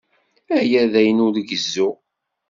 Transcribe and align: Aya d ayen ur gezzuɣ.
Aya 0.57 0.81
d 0.91 0.93
ayen 0.99 1.23
ur 1.25 1.35
gezzuɣ. 1.49 1.95